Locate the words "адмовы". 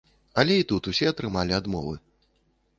1.61-1.95